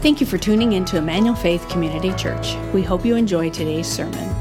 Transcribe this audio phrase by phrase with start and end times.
[0.00, 2.56] Thank you for tuning in to Emmanuel Faith Community Church.
[2.72, 4.34] We hope you enjoy today's sermon.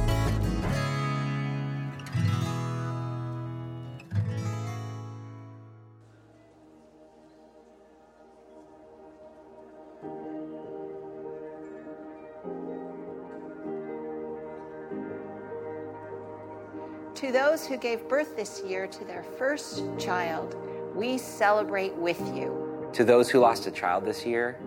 [17.16, 20.55] To those who gave birth this year to their first child,
[20.96, 22.89] we celebrate with you.
[22.94, 24.57] To those who lost a child this year,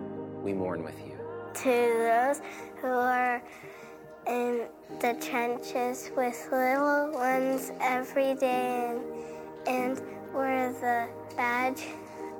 [0.43, 1.17] we mourn with you.
[1.53, 2.41] To those
[2.81, 3.41] who are
[4.27, 4.67] in
[4.99, 8.95] the trenches with little ones every day
[9.67, 10.01] and, and
[10.33, 11.83] wear the badge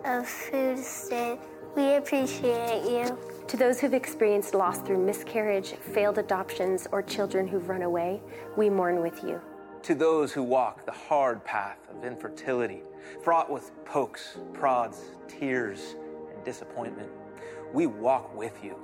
[0.05, 1.39] of food stamp,
[1.76, 3.17] we appreciate you.
[3.48, 8.21] To those who've experienced loss through miscarriage, failed adoptions, or children who've run away,
[8.57, 9.41] we mourn with you.
[9.84, 12.84] To those who walk the hard path of infertility,
[13.21, 15.95] fraught with pokes, prods, tears,
[16.34, 17.09] and disappointment,
[17.73, 18.76] we walk with you.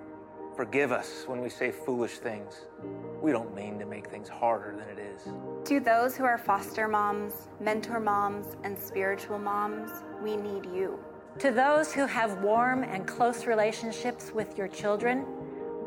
[0.55, 2.65] Forgive us when we say foolish things.
[3.21, 5.29] We don't mean to make things harder than it is.
[5.70, 10.99] To those who are foster moms, mentor moms, and spiritual moms, we need you.
[11.37, 15.26] To those who have warm and close relationships with your children,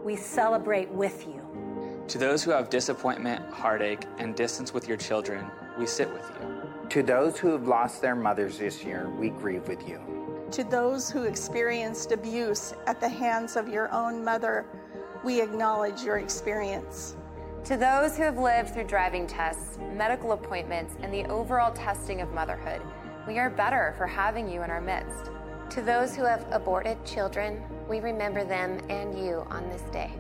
[0.05, 1.43] we celebrate with you.
[2.09, 6.89] To those who have disappointment, heartache, and distance with your children, we sit with you.
[6.89, 10.22] To those who have lost their mothers this year, we grieve with you.
[10.53, 14.67] To those who experienced abuse at the hands of your own mother,
[15.25, 17.17] we acknowledge your experience.
[17.65, 22.35] To those who have lived through driving tests, medical appointments, and the overall testing of
[22.35, 22.83] motherhood,
[23.27, 25.31] we are better for having you in our midst.
[25.71, 30.13] To those who have aborted children, we remember them and you on this day.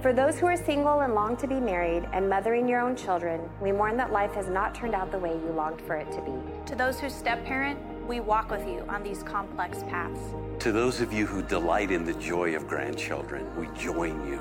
[0.00, 3.50] For those who are single and long to be married and mothering your own children,
[3.60, 6.22] we mourn that life has not turned out the way you longed for it to
[6.22, 6.32] be.
[6.64, 10.20] To those who step parent, we walk with you on these complex paths.
[10.60, 14.40] To those of you who delight in the joy of grandchildren, we join you.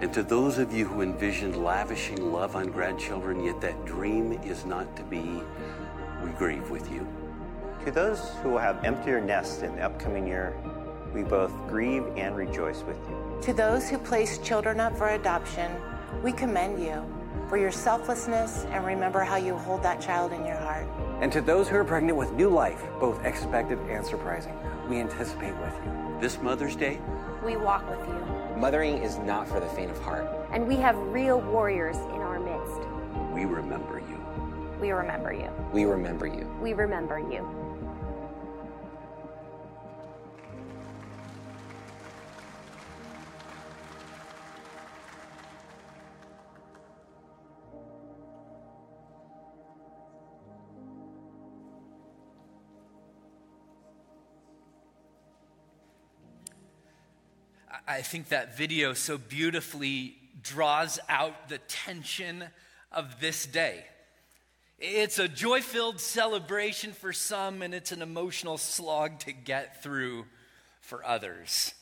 [0.00, 4.64] And to those of you who envision lavishing love on grandchildren, yet that dream is
[4.64, 5.40] not to be,
[6.22, 7.06] we grieve with you.
[7.84, 10.56] To those who will have emptier nests in the upcoming year,
[11.14, 13.38] we both grieve and rejoice with you.
[13.42, 15.70] To those who place children up for adoption,
[16.22, 17.04] we commend you
[17.48, 20.86] for your selflessness and remember how you hold that child in your heart.
[21.20, 24.56] And to those who are pregnant with new life, both expected and surprising,
[24.88, 26.16] we anticipate with you.
[26.20, 27.00] This Mother's Day,
[27.44, 28.56] we walk with you.
[28.56, 30.28] Mothering is not for the faint of heart.
[30.52, 32.88] And we have real warriors in our midst.
[33.34, 34.24] We remember you.
[34.80, 35.50] We remember you.
[35.72, 36.46] We remember you.
[36.60, 37.67] We remember you.
[57.90, 62.44] I think that video so beautifully draws out the tension
[62.92, 63.82] of this day.
[64.78, 70.26] It's a joy filled celebration for some, and it's an emotional slog to get through
[70.82, 71.72] for others.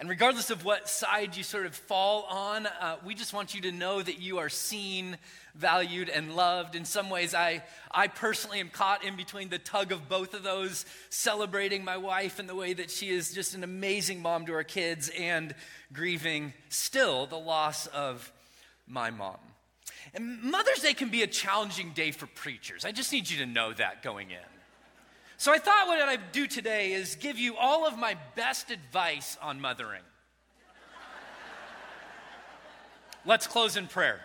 [0.00, 3.60] And regardless of what side you sort of fall on, uh, we just want you
[3.60, 5.18] to know that you are seen,
[5.54, 6.74] valued, and loved.
[6.74, 10.42] In some ways, I, I personally am caught in between the tug of both of
[10.42, 14.54] those, celebrating my wife and the way that she is just an amazing mom to
[14.54, 15.54] our kids, and
[15.92, 18.32] grieving still the loss of
[18.88, 19.36] my mom.
[20.14, 22.86] And Mother's Day can be a challenging day for preachers.
[22.86, 24.59] I just need you to know that going in.
[25.40, 29.38] So I thought what I'd do today is give you all of my best advice
[29.40, 30.02] on mothering.
[33.24, 34.20] Let's close in prayer.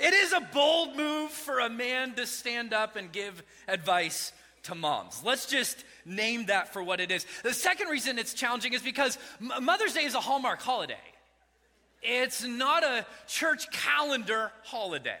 [0.00, 4.32] It is a bold move for a man to stand up and give advice
[4.64, 5.22] to moms.
[5.24, 7.24] Let's just name that for what it is.
[7.44, 10.96] The second reason it's challenging is because Mother's Day is a Hallmark holiday.
[12.02, 15.20] It's not a church calendar holiday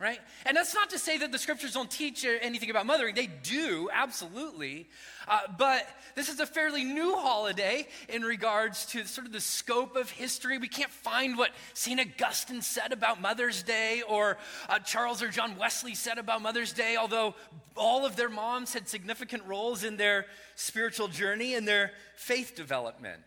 [0.00, 0.18] right?
[0.44, 3.14] And that's not to say that the scriptures don't teach anything about mothering.
[3.14, 4.88] They do, absolutely.
[5.28, 5.86] Uh, but
[6.16, 10.58] this is a fairly new holiday in regards to sort of the scope of history.
[10.58, 12.00] We can't find what St.
[12.00, 14.36] Augustine said about Mother's Day or
[14.68, 17.34] uh, Charles or John Wesley said about Mother's Day, although
[17.76, 20.26] all of their moms had significant roles in their
[20.56, 23.22] spiritual journey and their faith development.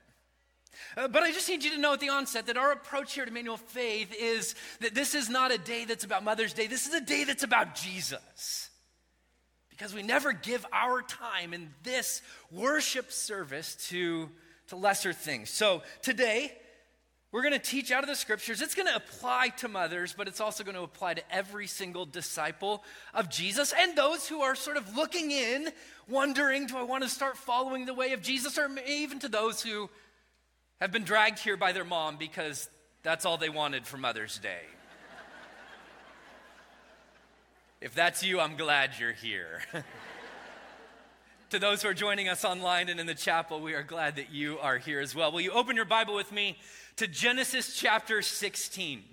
[0.96, 3.26] Uh, but I just need you to know at the onset that our approach here
[3.26, 6.68] to Emmanuel Faith is that this is not a day that's about Mother's Day.
[6.68, 8.70] This is a day that's about Jesus.
[9.70, 14.30] Because we never give our time in this worship service to,
[14.70, 15.52] to lesser things.
[15.52, 16.52] So today,
[17.32, 18.62] We're going to teach out of the scriptures.
[18.62, 22.06] It's going to apply to mothers, but it's also going to apply to every single
[22.06, 22.84] disciple
[23.14, 25.70] of Jesus and those who are sort of looking in,
[26.08, 28.58] wondering, do I want to start following the way of Jesus?
[28.58, 29.90] Or even to those who
[30.80, 32.70] have been dragged here by their mom because
[33.04, 34.62] that's all they wanted for Mother's Day.
[37.82, 39.62] if that's you, I'm glad you're here.
[41.50, 44.32] to those who are joining us online and in the chapel, we are glad that
[44.32, 45.32] you are here as well.
[45.32, 46.58] Will you open your Bible with me
[46.98, 49.04] to Genesis chapter 16?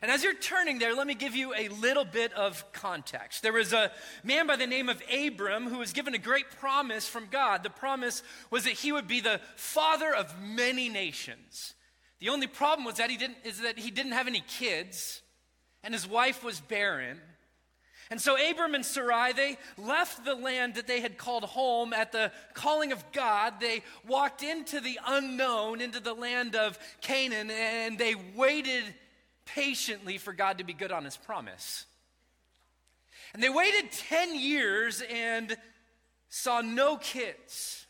[0.00, 3.42] And as you're turning there, let me give you a little bit of context.
[3.42, 3.90] There was a
[4.22, 7.64] man by the name of Abram who was given a great promise from God.
[7.64, 11.74] The promise was that he would be the father of many nations.
[12.20, 15.20] The only problem was that he didn't, is that he didn't have any kids,
[15.82, 17.20] and his wife was barren.
[18.10, 22.10] And so Abram and Sarai, they left the land that they had called home at
[22.10, 23.54] the calling of God.
[23.60, 28.84] They walked into the unknown, into the land of Canaan, and they waited
[29.54, 31.86] patiently for God to be good on his promise.
[33.34, 35.56] And they waited 10 years and
[36.28, 37.86] saw no kids.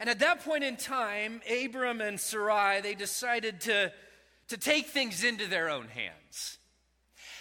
[0.00, 3.92] And at that point in time, Abram and Sarai, they decided to,
[4.48, 6.58] to take things into their own hands.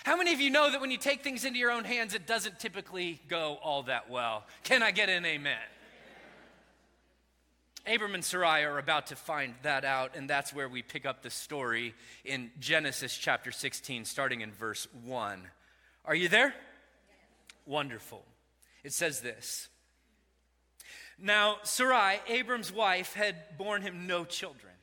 [0.03, 2.25] How many of you know that when you take things into your own hands, it
[2.25, 4.45] doesn't typically go all that well?
[4.63, 5.57] Can I get an amen?
[7.87, 11.23] Abram and Sarai are about to find that out, and that's where we pick up
[11.23, 15.41] the story in Genesis chapter 16, starting in verse 1.
[16.05, 16.53] Are you there?
[17.65, 18.23] Wonderful.
[18.83, 19.67] It says this
[21.17, 24.73] Now, Sarai, Abram's wife, had borne him no children.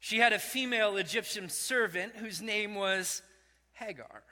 [0.00, 3.22] She had a female Egyptian servant whose name was
[3.74, 4.22] Hagar.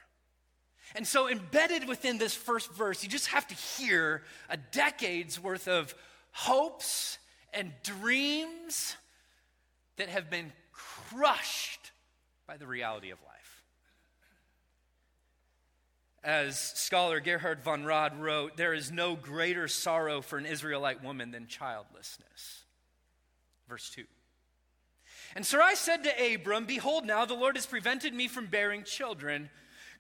[0.96, 5.68] And so, embedded within this first verse, you just have to hear a decade's worth
[5.68, 5.94] of
[6.32, 7.18] hopes
[7.52, 8.96] and dreams
[9.96, 11.92] that have been crushed
[12.46, 13.64] by the reality of life.
[16.22, 21.30] As scholar Gerhard von Rad wrote, there is no greater sorrow for an Israelite woman
[21.30, 22.64] than childlessness.
[23.68, 24.04] Verse 2.
[25.34, 29.48] And Sarai said to Abram, Behold, now the Lord has prevented me from bearing children.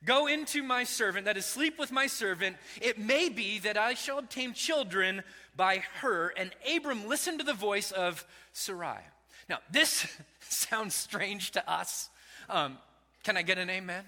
[0.04, 2.56] Go into my servant, that is, sleep with my servant.
[2.80, 5.22] It may be that I shall obtain children
[5.56, 6.32] by her.
[6.36, 9.00] And Abram listened to the voice of Sarai.
[9.48, 10.06] Now, this
[10.40, 12.08] sounds strange to us.
[12.48, 12.78] Um,
[13.24, 14.04] can I get an amen?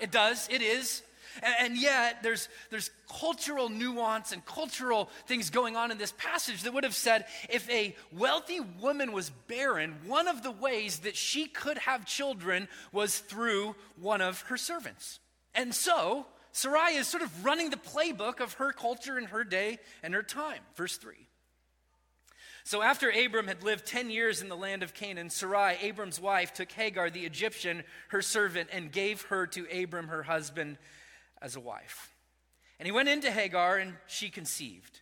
[0.00, 1.02] It does, it is.
[1.42, 6.62] And, and yet, there's, there's cultural nuance and cultural things going on in this passage
[6.62, 11.16] that would have said if a wealthy woman was barren, one of the ways that
[11.16, 15.20] she could have children was through one of her servants.
[15.54, 19.78] And so, Sarai is sort of running the playbook of her culture and her day
[20.02, 20.60] and her time.
[20.76, 21.14] Verse 3.
[22.64, 26.52] So after Abram had lived 10 years in the land of Canaan, Sarai, Abram's wife,
[26.54, 30.78] took Hagar the Egyptian, her servant, and gave her to Abram, her husband,
[31.42, 32.14] as a wife.
[32.78, 35.00] And he went into Hagar, and she conceived.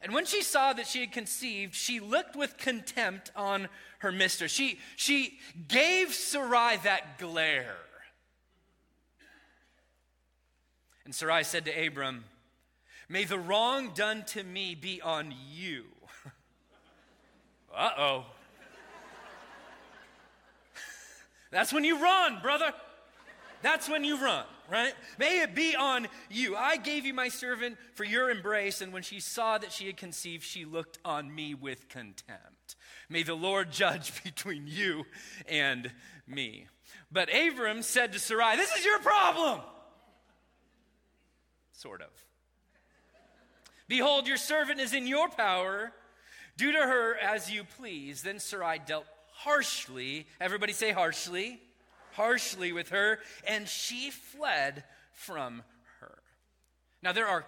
[0.00, 3.68] And when she saw that she had conceived, she looked with contempt on
[3.98, 4.50] her mistress.
[4.50, 5.38] She, she
[5.68, 7.76] gave Sarai that glare.
[11.04, 12.24] And Sarai said to Abram,
[13.08, 15.84] May the wrong done to me be on you.
[17.76, 18.26] uh oh.
[21.52, 22.72] That's when you run, brother.
[23.62, 24.94] That's when you run right?
[25.18, 26.56] May it be on you.
[26.56, 29.98] I gave you my servant for your embrace, and when she saw that she had
[29.98, 32.76] conceived, she looked on me with contempt.
[33.10, 35.04] May the Lord judge between you
[35.46, 35.92] and
[36.26, 36.66] me.
[37.10, 39.60] But Abram said to Sarai, This is your problem.
[41.72, 42.08] Sort of.
[43.88, 45.92] Behold, your servant is in your power.
[46.56, 48.22] Do to her as you please.
[48.22, 50.26] Then Sarai dealt harshly.
[50.40, 51.60] Everybody say harshly
[52.12, 55.62] harshly with her, and she fled from
[56.00, 56.18] her.
[57.02, 57.44] Now, there are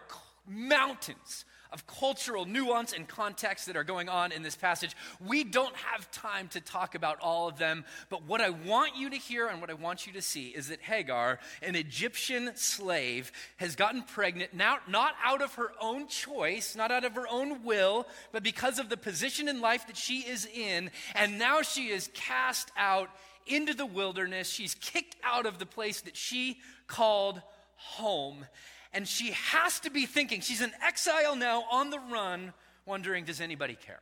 [0.47, 1.45] mountains
[1.75, 4.95] of cultural nuance and context that are going on in this passage.
[5.21, 9.11] We don't have time to talk about all of them, but what I want you
[9.11, 13.33] to hear and what I want you to see is that Hagar, an Egyptian slave,
[13.57, 17.65] has gotten pregnant now not out of her own choice, not out of her own
[17.65, 21.89] will, but because of the position in life that she is in, and now she
[21.89, 23.11] is cast out
[23.47, 24.49] into the wilderness.
[24.49, 27.41] She's kicked out of the place that she called
[27.77, 28.47] home.
[28.93, 32.53] And she has to be thinking, she's an exile now on the run,
[32.87, 34.01] wondering, does anybody care?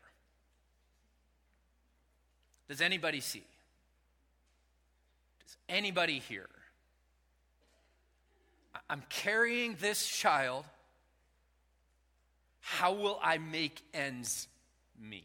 [2.68, 3.44] Does anybody see?
[5.44, 6.48] Does anybody hear?
[8.88, 10.64] I'm carrying this child.
[12.60, 14.48] How will I make ends
[15.00, 15.24] meet?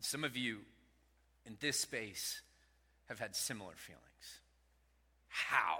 [0.00, 0.60] Some of you
[1.48, 2.42] in this space
[3.08, 4.04] have had similar feelings.
[5.28, 5.78] How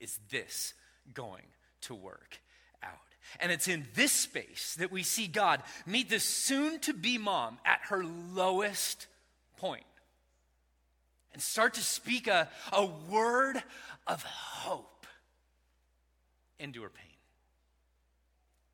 [0.00, 0.74] is this
[1.14, 1.44] going
[1.82, 2.40] to work
[2.82, 2.90] out?
[3.40, 7.58] And it's in this space that we see God meet this soon to be mom
[7.64, 9.06] at her lowest
[9.56, 9.84] point
[11.32, 13.62] and start to speak a, a word
[14.06, 15.06] of hope
[16.58, 17.04] into her pain.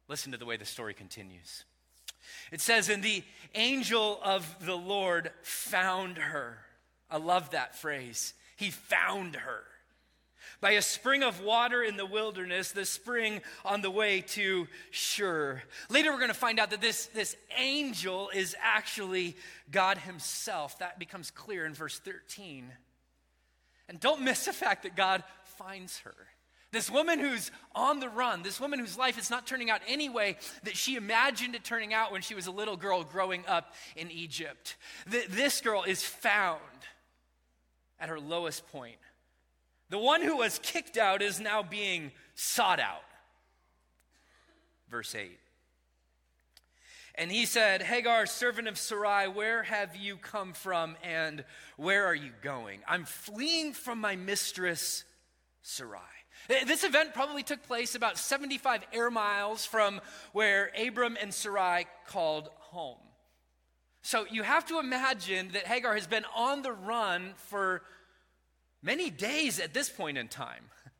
[0.08, 1.64] Listen to the way the story continues.
[2.50, 3.24] It says, And the
[3.54, 6.58] angel of the Lord found her.
[7.10, 8.34] I love that phrase.
[8.56, 9.64] He found her
[10.62, 15.60] by a spring of water in the wilderness, the spring on the way to Shur.
[15.90, 19.36] Later, we're going to find out that this, this angel is actually
[19.72, 20.78] God Himself.
[20.78, 22.70] That becomes clear in verse 13.
[23.88, 25.24] And don't miss the fact that God
[25.58, 26.14] finds her.
[26.72, 30.08] This woman who's on the run, this woman whose life is not turning out any
[30.08, 33.74] way that she imagined it turning out when she was a little girl growing up
[33.94, 34.76] in Egypt.
[35.06, 36.60] This girl is found
[38.00, 38.96] at her lowest point.
[39.90, 43.04] The one who was kicked out is now being sought out.
[44.90, 45.38] Verse 8.
[47.14, 51.44] And he said, Hagar, servant of Sarai, where have you come from and
[51.76, 52.80] where are you going?
[52.88, 55.04] I'm fleeing from my mistress,
[55.60, 56.00] Sarai.
[56.48, 60.00] Eh, this event probably took place about 75 air miles from
[60.32, 62.98] where Abram and Sarai called home.
[64.02, 67.82] So you have to imagine that Hagar has been on the run for
[68.82, 70.64] many days at this point in time.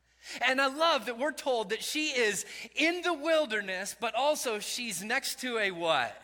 [0.41, 2.47] And I love that we're told that she is
[2.77, 6.17] in the wilderness, but also she's next to a what?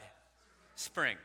[0.77, 1.17] Spring.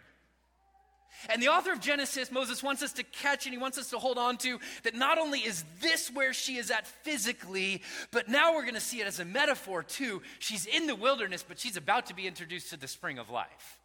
[1.30, 4.00] And the author of Genesis, Moses, wants us to catch and he wants us to
[4.00, 8.54] hold on to that not only is this where she is at physically, but now
[8.54, 10.22] we're going to see it as a metaphor too.
[10.40, 13.80] She's in the wilderness, but she's about to be introduced to the spring of life.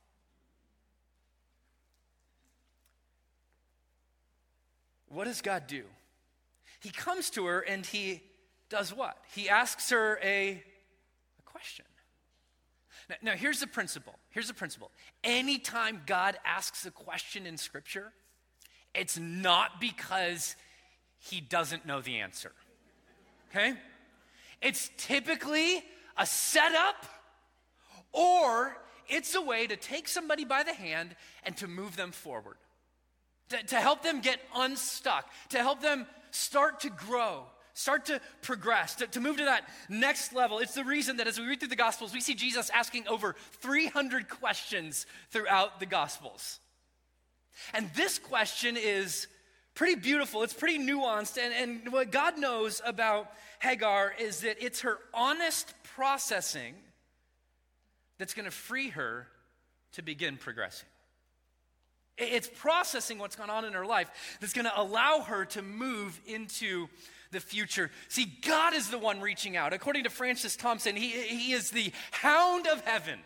[5.09, 5.85] What does God do?
[6.81, 8.23] He comes to her and he
[8.69, 9.17] does what?
[9.35, 10.63] He asks her a,
[11.39, 11.85] a question.
[13.09, 14.15] Now, now, here's the principle.
[14.39, 14.93] Here's the principle.
[15.25, 18.13] Anytime God asks a question in Scripture,
[18.95, 20.55] it's not because
[21.19, 22.53] he doesn't know the answer.
[23.51, 23.75] Okay?
[24.63, 25.83] It's typically
[26.17, 27.05] a setup
[28.13, 28.77] or
[29.09, 32.59] it's a way to take somebody by the hand and to move them forward,
[33.49, 37.43] to, to help them get unstuck, to help them start to grow,
[37.79, 40.59] start to progress, to, to move to that next level.
[40.59, 43.37] It's the reason that as we read through the Gospels, we see Jesus asking over
[43.61, 46.59] 300 questions throughout the Gospels.
[47.73, 49.29] And this question is
[49.77, 51.39] pretty beautiful, it's pretty nuanced.
[51.39, 53.31] And, and what God knows about
[53.61, 56.75] Hagar is that it's her honest processing
[58.19, 59.29] that's going to free her
[59.93, 60.89] to begin progressing.
[62.17, 66.21] It's processing what's gone on in her life that's going to allow her to move
[66.27, 66.89] into
[67.31, 67.91] the future.
[68.09, 69.73] See, God is the one reaching out.
[69.73, 73.19] According to Francis Thompson, he, he is the hound of heaven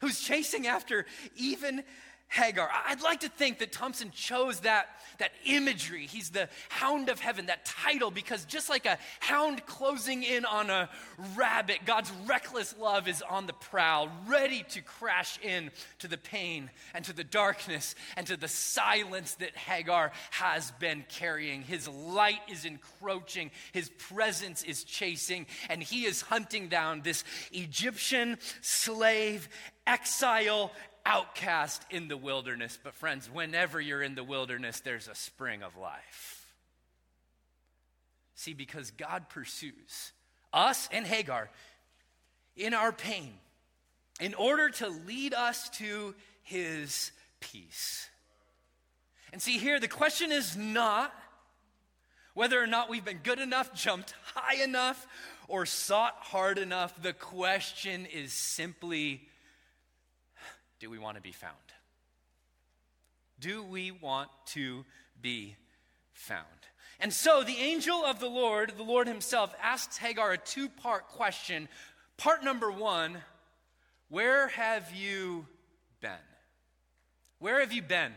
[0.00, 1.06] who's chasing after
[1.36, 1.82] even
[2.30, 2.70] Hagar.
[2.86, 4.86] I'd like to think that Thompson chose that,
[5.18, 6.06] that imagery.
[6.06, 10.70] He's the hound of heaven, that title, because just like a hound closing in on
[10.70, 10.88] a
[11.34, 16.70] rabbit, God's reckless love is on the prowl, ready to crash in to the pain
[16.94, 21.62] and to the darkness and to the silence that Hagar has been carrying.
[21.62, 28.38] His light is encroaching, his presence is chasing, and he is hunting down this Egyptian
[28.60, 29.48] slave
[29.86, 30.70] exile
[31.06, 32.78] outcast in the wilderness.
[32.82, 36.46] But, friends, whenever you're in the wilderness, there's a spring of life.
[38.34, 40.12] See, because God pursues
[40.52, 41.50] us and Hagar
[42.56, 43.34] in our pain
[44.20, 48.08] in order to lead us to his peace.
[49.32, 51.14] And see, here the question is not
[52.34, 55.06] whether or not we've been good enough, jumped high enough,
[55.48, 57.00] or sought hard enough.
[57.02, 59.28] The question is simply
[60.80, 61.54] do we want to be found?
[63.38, 64.84] Do we want to
[65.20, 65.56] be
[66.12, 66.46] found?
[66.98, 71.08] And so the angel of the Lord, the Lord himself, asks Hagar a two part
[71.08, 71.68] question.
[72.16, 73.18] Part number one
[74.08, 75.46] Where have you
[76.00, 76.10] been?
[77.38, 78.12] Where have you been?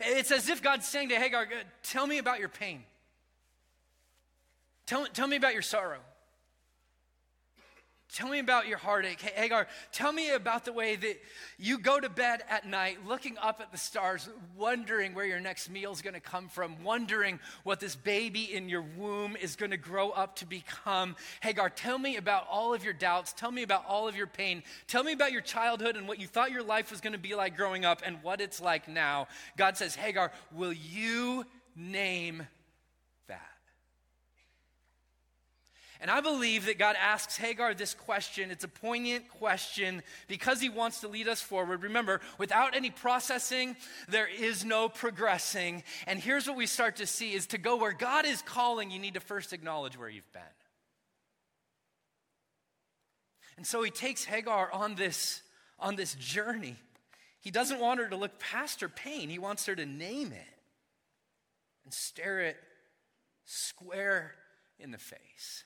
[0.00, 1.46] It's as if God's saying to Hagar,
[1.82, 2.82] Tell me about your pain.
[4.86, 6.00] Tell, tell me about your sorrow.
[8.12, 9.20] Tell me about your heartache.
[9.20, 11.20] Hey, Hagar, tell me about the way that
[11.58, 15.70] you go to bed at night looking up at the stars, wondering where your next
[15.70, 19.70] meal is going to come from, wondering what this baby in your womb is going
[19.70, 21.14] to grow up to become.
[21.40, 23.32] Hagar, tell me about all of your doubts.
[23.32, 24.64] Tell me about all of your pain.
[24.88, 27.36] Tell me about your childhood and what you thought your life was going to be
[27.36, 29.28] like growing up and what it's like now.
[29.56, 31.44] God says, Hagar, will you
[31.76, 32.46] name
[36.00, 38.50] And I believe that God asks Hagar this question.
[38.50, 41.82] It's a poignant question because he wants to lead us forward.
[41.82, 43.76] Remember, without any processing,
[44.08, 45.82] there is no progressing.
[46.06, 48.98] And here's what we start to see is to go where God is calling, you
[48.98, 50.42] need to first acknowledge where you've been.
[53.58, 55.42] And so he takes Hagar on this
[55.78, 56.76] on this journey.
[57.40, 59.30] He doesn't want her to look past her pain.
[59.30, 60.58] He wants her to name it
[61.84, 62.56] and stare it
[63.44, 64.34] square
[64.78, 65.64] in the face.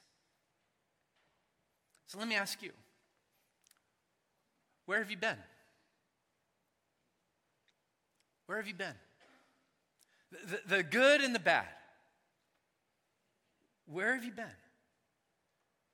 [2.07, 2.71] So let me ask you
[4.87, 5.39] where have you been?
[8.47, 8.95] Where have you been?
[10.31, 11.67] The, the, the good and the bad.
[13.87, 14.45] Where have you been?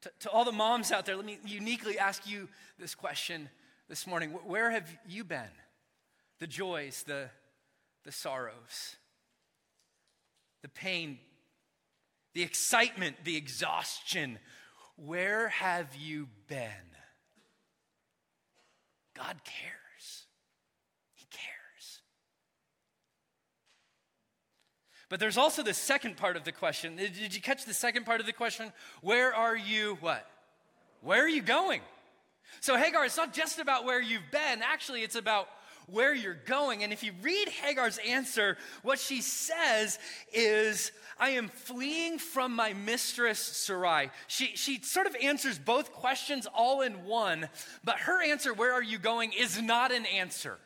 [0.02, 2.49] To, to, all the moms out there, let me uniquely ask you
[2.79, 3.49] this question
[3.88, 4.31] this morning.
[4.31, 5.50] Where have you been?
[6.38, 7.29] The joys, the,
[8.05, 8.97] the sorrows,
[10.62, 11.19] the pain,
[12.35, 14.38] the excitement, the exhaustion,
[15.04, 16.66] where have you been?
[19.16, 20.26] God cares.
[21.14, 22.00] He cares.
[25.09, 26.97] But there's also the second part of the question.
[26.97, 28.73] Did you catch the second part of the question?
[29.02, 30.26] Where are you what?
[31.02, 31.80] Where are you going?
[32.61, 34.61] So, Hagar, it's not just about where you've been.
[34.62, 35.49] Actually, it's about
[35.92, 36.82] where you're going.
[36.82, 39.99] And if you read Hagar's answer, what she says
[40.32, 44.11] is, I am fleeing from my mistress Sarai.
[44.26, 47.49] She, she sort of answers both questions all in one,
[47.85, 50.59] but her answer, Where are you going, is not an answer.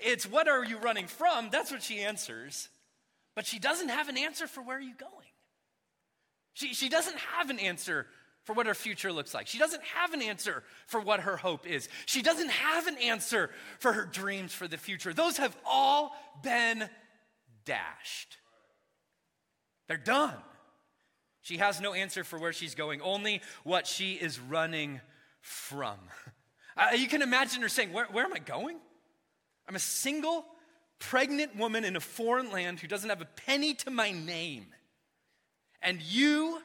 [0.00, 1.48] It's what are you running from?
[1.50, 2.68] That's what she answers.
[3.34, 5.12] But she doesn't have an answer for where are you going.
[6.52, 8.06] She, she doesn't have an answer
[8.48, 9.46] for what her future looks like.
[9.46, 11.86] She doesn't have an answer for what her hope is.
[12.06, 15.12] She doesn't have an answer for her dreams for the future.
[15.12, 16.88] Those have all been
[17.66, 18.38] dashed.
[19.86, 20.32] They're done.
[21.42, 25.02] She has no answer for where she's going, only what she is running
[25.42, 25.98] from.
[26.80, 28.78] Uh, you can imagine her saying, where, where am I going?
[29.66, 30.44] I'm a single,
[31.00, 34.66] pregnant woman in a foreign land who doesn't have a penny to my name.
[35.82, 36.62] And you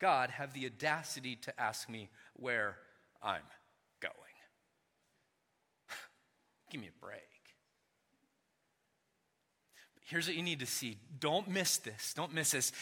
[0.00, 2.76] God have the audacity to ask me where
[3.22, 3.42] I'm
[4.00, 4.14] going.
[6.70, 7.20] Give me a break.
[9.94, 12.14] But here's what you need to see don't miss this.
[12.14, 12.72] Don't miss this.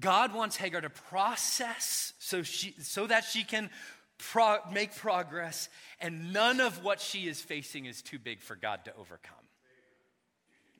[0.00, 3.68] God wants Hagar to process so, she, so that she can
[4.18, 5.68] pro- make progress,
[6.00, 9.37] and none of what she is facing is too big for God to overcome.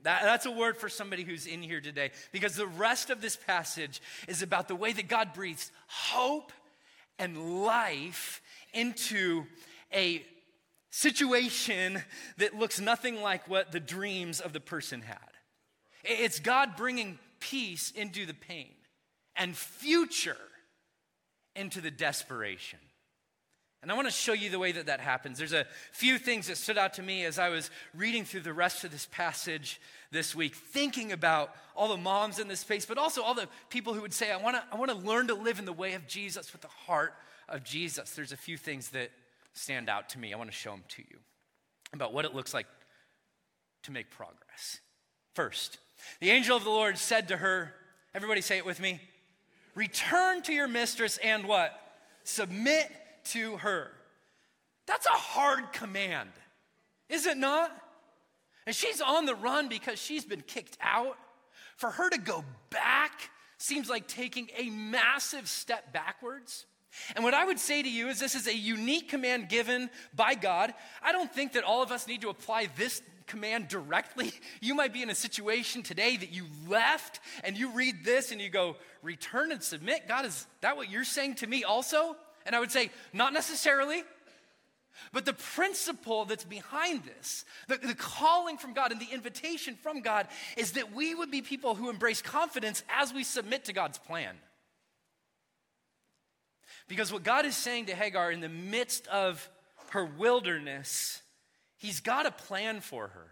[0.03, 3.37] That, that's a word for somebody who's in here today because the rest of this
[3.37, 6.53] passage is about the way that God breathes hope
[7.19, 8.41] and life
[8.73, 9.45] into
[9.93, 10.25] a
[10.91, 12.03] situation
[12.39, 15.19] that looks nothing like what the dreams of the person had.
[16.05, 18.73] It's God bringing peace into the pain
[19.37, 20.37] and future
[21.55, 22.79] into the desperation.
[23.83, 25.39] And I want to show you the way that that happens.
[25.39, 28.53] There's a few things that stood out to me as I was reading through the
[28.53, 32.99] rest of this passage this week, thinking about all the moms in this space, but
[32.99, 35.35] also all the people who would say, I want to, I want to learn to
[35.35, 37.15] live in the way of Jesus with the heart
[37.49, 38.11] of Jesus.
[38.13, 39.11] There's a few things that
[39.53, 40.35] stand out to me.
[40.35, 41.19] I want to show them to you
[41.93, 42.67] about what it looks like
[43.85, 44.81] to make progress.
[45.35, 45.79] First,
[46.21, 47.75] the angel of the Lord said to her,
[48.15, 49.01] Everybody say it with me.
[49.75, 51.79] Return to your mistress and what?
[52.25, 52.91] Submit
[53.33, 53.91] to her.
[54.87, 56.31] That's a hard command,
[57.09, 57.71] is it not?
[58.67, 61.17] And she's on the run because she's been kicked out.
[61.77, 66.67] For her to go back seems like taking a massive step backwards.
[67.15, 70.35] And what I would say to you is this is a unique command given by
[70.35, 70.73] God.
[71.03, 74.33] I don't think that all of us need to apply this command directly.
[74.61, 78.41] You might be in a situation today that you left and you read this and
[78.41, 80.09] you go, return and submit.
[80.09, 82.17] God, is that what you're saying to me also?
[82.49, 84.03] And I would say, not necessarily.
[85.13, 90.01] But the principle that's behind this, the, the, calling from God and the invitation from
[90.01, 93.99] God, is that we would be people who embrace confidence as we submit to God's
[93.99, 94.35] plan.
[96.89, 99.49] Because what God is saying to Hagar in the midst of
[99.91, 101.21] her wilderness,
[101.77, 103.27] He's got a plan for her.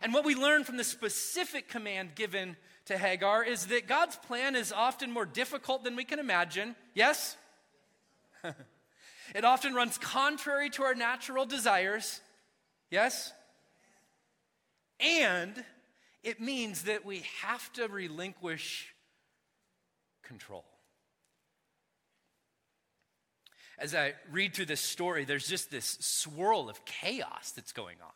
[0.00, 4.56] And what we learn from the specific command given to Hagar is that God's plan
[4.56, 6.74] is often more difficult than we can imagine.
[6.94, 7.36] Yes?
[9.34, 12.20] it often runs contrary to our natural desires.
[12.90, 13.32] Yes?
[14.98, 15.64] And
[16.22, 18.94] it means that we have to relinquish
[20.22, 20.64] control.
[23.78, 28.12] As I read through this story, there's just this swirl of chaos that's going on.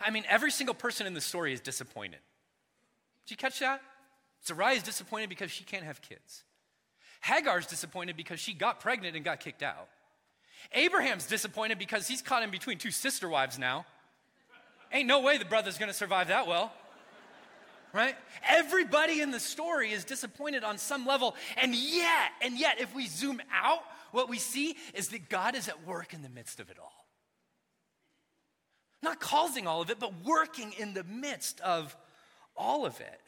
[0.00, 2.20] I mean, every single person in the story is disappointed.
[3.26, 3.80] Did you catch that?
[4.40, 6.44] Sarai is disappointed because she can't have kids.
[7.22, 9.88] Hagar's disappointed because she got pregnant and got kicked out.
[10.72, 13.86] Abraham's disappointed because he's caught in between two sister wives now.
[14.92, 16.72] Ain't no way the brother's gonna survive that well.
[17.92, 18.16] Right?
[18.48, 21.36] Everybody in the story is disappointed on some level.
[21.56, 25.68] And yet, and yet, if we zoom out, what we see is that God is
[25.68, 27.06] at work in the midst of it all.
[29.02, 31.96] Not causing all of it, but working in the midst of
[32.56, 33.20] all of it.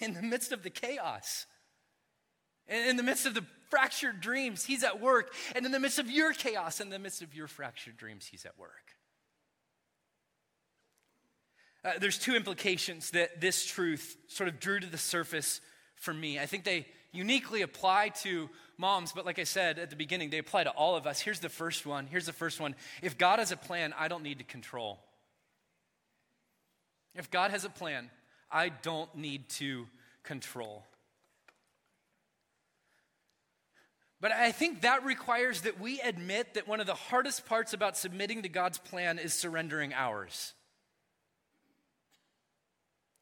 [0.00, 1.46] In the midst of the chaos.
[2.68, 5.34] In the midst of the fractured dreams, he's at work.
[5.54, 8.46] And in the midst of your chaos, in the midst of your fractured dreams, he's
[8.46, 8.94] at work.
[11.84, 15.60] Uh, there's two implications that this truth sort of drew to the surface
[15.96, 16.38] for me.
[16.38, 20.38] I think they uniquely apply to moms, but like I said at the beginning, they
[20.38, 21.20] apply to all of us.
[21.20, 22.06] Here's the first one.
[22.06, 22.74] Here's the first one.
[23.02, 25.00] If God has a plan, I don't need to control.
[27.14, 28.10] If God has a plan,
[28.50, 29.86] I don't need to
[30.22, 30.84] control.
[34.20, 37.96] But I think that requires that we admit that one of the hardest parts about
[37.96, 40.52] submitting to God's plan is surrendering ours.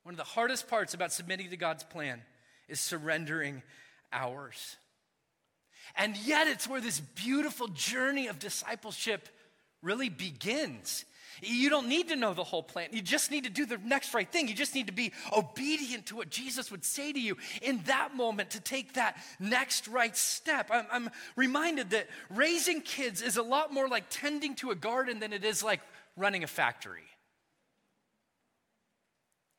[0.03, 2.23] One of the hardest parts about submitting to God's plan
[2.69, 3.63] is surrendering
[4.13, 4.77] ours.
[5.95, 9.29] And yet, it's where this beautiful journey of discipleship
[9.83, 11.05] really begins.
[11.43, 12.89] You don't need to know the whole plan.
[12.93, 14.49] You just need to do the next right thing.
[14.49, 18.15] You just need to be obedient to what Jesus would say to you in that
[18.15, 20.71] moment to take that next right step.
[20.73, 25.21] I'm, I'm reminded that raising kids is a lot more like tending to a garden
[25.21, 25.81] than it is like
[26.17, 27.07] running a factory.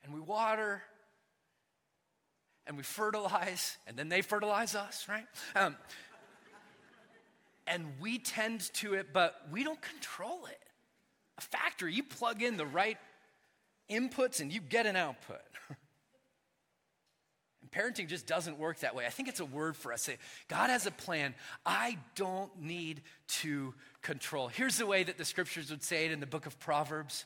[0.03, 0.81] And we water
[2.67, 5.25] and we fertilize, and then they fertilize us, right?
[5.55, 5.75] Um,
[7.65, 10.68] and we tend to it, but we don't control it
[11.87, 12.97] You plug in the right
[13.89, 15.41] inputs and you get an output.
[17.61, 19.05] and parenting just doesn't work that way.
[19.05, 20.09] I think it's a word for us.
[20.47, 21.33] God has a plan.
[21.65, 24.47] I don't need to control.
[24.47, 27.25] Here's the way that the scriptures would say it in the book of Proverbs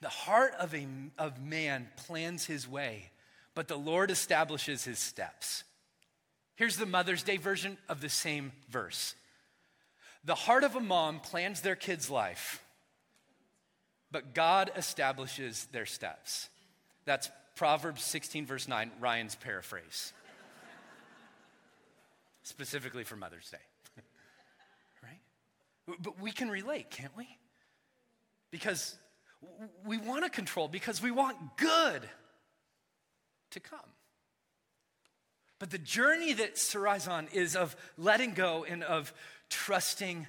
[0.00, 0.86] The heart of, a,
[1.18, 3.10] of man plans his way,
[3.54, 5.64] but the Lord establishes his steps.
[6.56, 9.14] Here's the Mother's Day version of the same verse.
[10.24, 12.64] The heart of a mom plans their kid's life,
[14.10, 16.48] but God establishes their steps.
[17.04, 20.12] That's Proverbs 16, verse 9, Ryan's paraphrase.
[22.42, 23.58] Specifically for Mother's Day.
[25.02, 25.98] right?
[26.00, 27.28] But we can relate, can't we?
[28.50, 28.96] Because
[29.84, 32.02] we want to control, because we want good
[33.50, 33.80] to come.
[35.58, 39.12] But the journey that Sarai's on is of letting go and of
[39.50, 40.26] trusting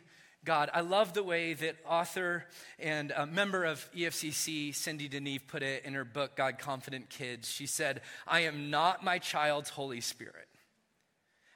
[0.50, 0.72] God.
[0.74, 2.44] I love the way that author
[2.80, 7.48] and a member of EFCC, Cindy DeNeve, put it in her book, God Confident Kids.
[7.48, 10.48] She said, I am not my child's Holy Spirit.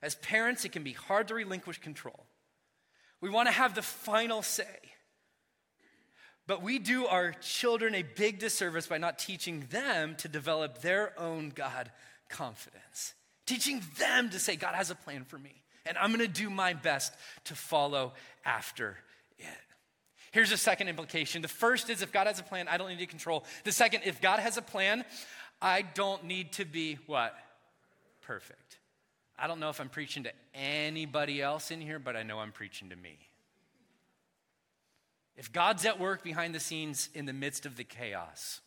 [0.04, 2.28] As parents, it can be hard to relinquish control.
[3.20, 4.78] We want to have the final say.
[6.46, 11.20] But we do our children a big disservice by not teaching them to develop their
[11.20, 11.90] own God
[12.30, 13.16] confidence,
[13.48, 16.74] teaching them to say, God has a plan for me and I'm to do my
[16.74, 17.14] best
[17.46, 18.14] to follow
[18.46, 18.98] after
[19.40, 19.46] it.
[20.32, 21.42] Here's a second implication.
[21.42, 23.46] The first is if God has a plan, I don't need to control.
[23.66, 25.06] The second, if God has a plan,
[25.62, 27.36] I don't need to be what?
[28.22, 28.80] Perfect.
[29.38, 32.52] I don't know if I'm preaching to anybody else in here, but I know I'm
[32.52, 33.20] preaching to me.
[35.36, 38.62] If God's at work behind the scenes in the midst of the chaos,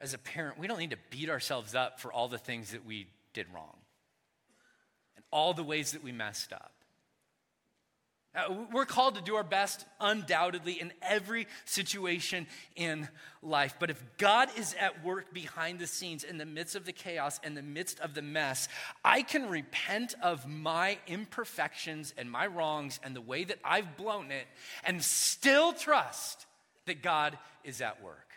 [0.00, 2.84] as a parent, we don't need to beat ourselves up for all the things that
[2.84, 3.76] we did wrong
[5.30, 6.72] all the ways that we messed up.
[8.32, 13.08] Uh, we're called to do our best, undoubtedly, in every situation in
[13.42, 13.74] life.
[13.80, 17.40] But if God is at work behind the scenes, in the midst of the chaos,
[17.42, 18.68] in the midst of the mess,
[19.04, 24.30] I can repent of my imperfections and my wrongs and the way that I've blown
[24.30, 24.46] it
[24.84, 26.46] and still trust
[26.86, 28.28] that God is at work.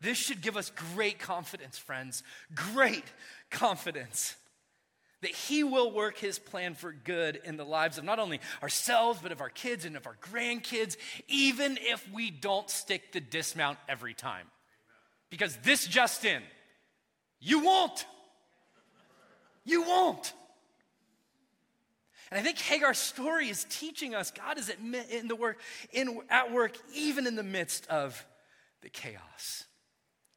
[0.00, 2.24] This should give us great confidence, friends.
[2.52, 3.04] Great
[3.48, 4.34] confidence
[5.24, 9.20] that He will work His plan for good in the lives of not only ourselves,
[9.22, 10.96] but of our kids and of our grandkids,
[11.28, 14.46] even if we don't stick the dismount every time.
[15.30, 16.42] Because this just in,
[17.40, 18.06] You won't.
[19.64, 20.32] You won't.
[22.30, 24.78] And I think Hagar's story is teaching us God is at,
[25.10, 25.58] in the work,
[25.92, 28.26] in, at work even in the midst of
[28.82, 29.64] the chaos.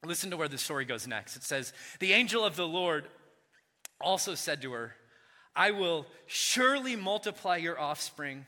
[0.05, 1.35] Listen to where the story goes next.
[1.35, 3.07] It says, The angel of the Lord
[3.99, 4.95] also said to her,
[5.55, 8.45] I will surely multiply your offspring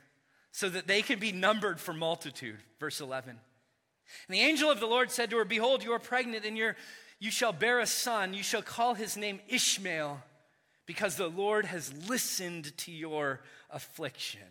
[0.51, 2.57] so that they can be numbered for multitude.
[2.79, 3.31] Verse 11.
[3.31, 3.39] And
[4.35, 7.53] the angel of the Lord said to her, Behold, you are pregnant, and you shall
[7.53, 8.33] bear a son.
[8.33, 10.21] You shall call his name Ishmael,
[10.85, 14.41] because the Lord has listened to your affliction.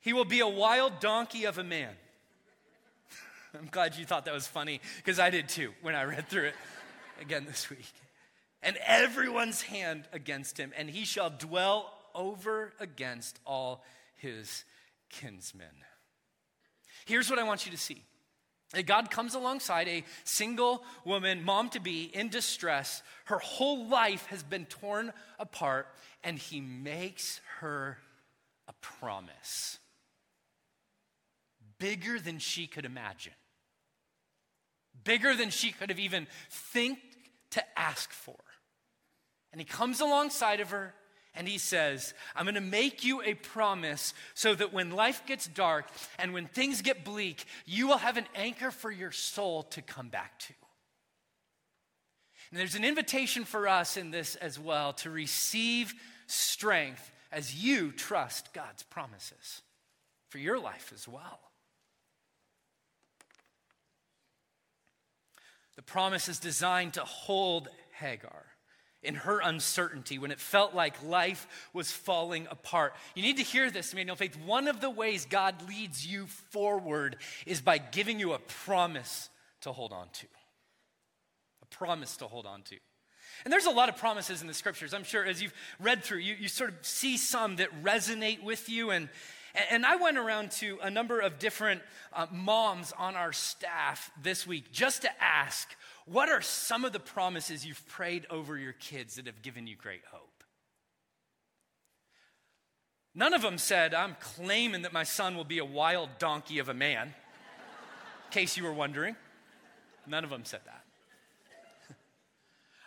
[0.00, 1.92] He will be a wild donkey of a man.
[3.58, 6.44] I'm glad you thought that was funny, because I did too when I read through
[6.44, 6.54] it
[7.20, 7.92] again this week
[8.62, 13.84] and everyone's hand against him, and he shall dwell over against all
[14.16, 14.64] his
[15.08, 15.66] kinsmen.
[17.06, 18.04] Here's what I want you to see.
[18.86, 23.02] God comes alongside a single woman, mom to be, in distress.
[23.24, 25.88] Her whole life has been torn apart,
[26.22, 27.98] and he makes her
[28.68, 29.78] a promise
[31.78, 33.32] bigger than she could imagine,
[35.02, 36.98] bigger than she could have even think
[37.50, 38.36] to ask for.
[39.52, 40.94] And he comes alongside of her
[41.34, 45.46] and he says, I'm going to make you a promise so that when life gets
[45.46, 45.86] dark
[46.18, 50.08] and when things get bleak, you will have an anchor for your soul to come
[50.08, 50.54] back to.
[52.50, 55.94] And there's an invitation for us in this as well to receive
[56.26, 59.62] strength as you trust God's promises
[60.28, 61.38] for your life as well.
[65.76, 68.49] The promise is designed to hold Hagar
[69.02, 72.94] in her uncertainty when it felt like life was falling apart.
[73.14, 74.36] You need to hear this, Emmanuel Faith.
[74.44, 79.30] One of the ways God leads you forward is by giving you a promise
[79.62, 80.26] to hold on to.
[81.62, 82.76] A promise to hold on to.
[83.44, 84.92] And there's a lot of promises in the scriptures.
[84.92, 88.68] I'm sure as you've read through, you, you sort of see some that resonate with
[88.68, 88.90] you.
[88.90, 89.08] And,
[89.70, 91.80] and I went around to a number of different
[92.12, 95.74] uh, moms on our staff this week just to ask
[96.10, 99.76] what are some of the promises you've prayed over your kids that have given you
[99.76, 100.42] great hope?
[103.14, 106.68] None of them said, I'm claiming that my son will be a wild donkey of
[106.68, 109.14] a man, in case you were wondering.
[110.06, 110.84] None of them said that.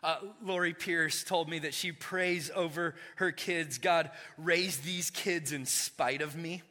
[0.03, 5.53] Uh, Lori Pierce told me that she prays over her kids God, raise these kids
[5.53, 6.61] in spite of me.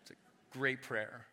[0.00, 1.26] It's a great prayer.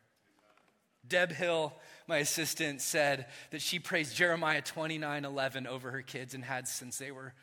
[1.07, 1.73] Deb Hill
[2.11, 6.97] my assistant, said that she prays Jeremiah 29 11 over her kids and had since
[6.97, 7.33] they were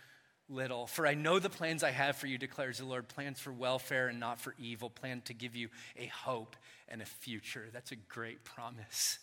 [0.50, 0.87] little.
[0.87, 4.09] For I know the plans I have for you, declares the Lord plans for welfare
[4.09, 6.54] and not for evil, plan to give you a hope
[6.87, 7.68] and a future.
[7.72, 9.18] That's a great promise.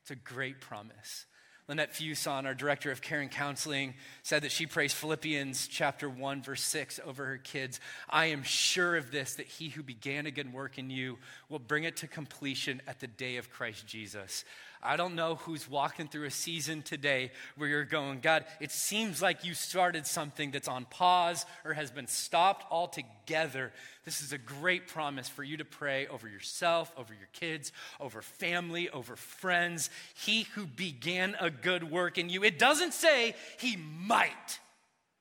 [0.00, 1.26] It's a great promise.
[1.68, 6.42] Lynette Fuson, our director of care and counseling, said that she prays Philippians chapter 1,
[6.42, 7.80] verse 6 over her kids.
[8.08, 11.58] I am sure of this, that he who began a good work in you will
[11.58, 14.44] bring it to completion at the day of Christ Jesus.
[14.82, 19.20] I don't know who's walking through a season today where you're going, God, it seems
[19.20, 23.72] like you started something that's on pause or has been stopped altogether.
[24.04, 28.22] This is a great promise for you to pray over yourself, over your kids, over
[28.22, 29.90] family, over friends.
[30.14, 34.60] He who began a good work in you, it doesn't say he might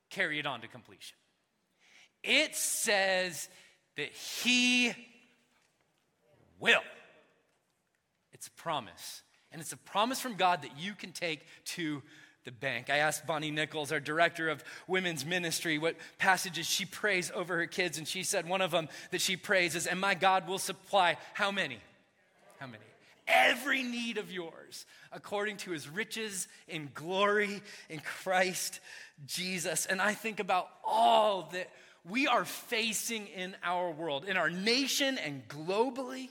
[0.10, 1.18] carry it on to completion,
[2.24, 3.50] it says
[3.98, 4.94] that he
[6.60, 6.84] will.
[8.32, 9.22] It's a promise.
[9.56, 12.04] And it's a promise from God that you can take to
[12.44, 12.90] the bank.
[12.90, 17.66] I asked Bonnie Nichols, our director of women's ministry, what passages she prays over her
[17.66, 20.60] kids, and she said one of them that she prays is, And my God will
[20.60, 21.80] supply how many?
[22.60, 22.84] How many?
[23.30, 28.82] Every need of yours according to his riches in glory in Christ
[29.26, 29.86] Jesus.
[29.86, 31.70] And I think about all that
[32.04, 36.28] we are facing in our world, in our nation and globally.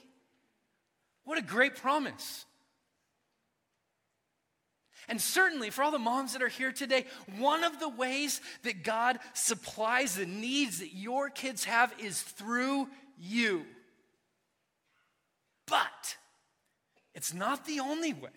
[1.25, 2.45] What a great promise.
[5.09, 7.07] And certainly, for all the moms that are here today,
[7.39, 12.89] one of the ways that God supplies the needs that your kids have is through
[13.19, 13.65] you.
[15.67, 16.17] But
[17.15, 18.31] it's not the only way.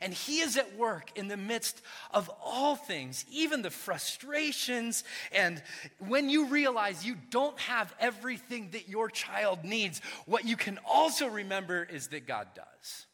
[0.00, 5.04] And He is at work in the midst of all things, even the frustrations.
[5.30, 5.62] And
[5.98, 11.28] when you realize you don't have everything that your child needs, what you can also
[11.28, 13.06] remember is that God does.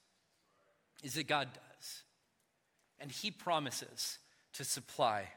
[1.03, 1.68] Is that God does
[3.01, 4.19] and he promises
[4.55, 5.29] to supply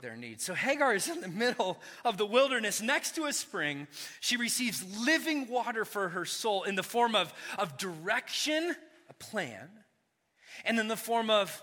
[0.00, 0.44] their needs.
[0.44, 3.86] So Hagar is in the middle of the wilderness next to a spring.
[4.20, 8.76] She receives living water for her soul in the form of, of direction,
[9.08, 9.70] a plan,
[10.64, 11.62] and in the form of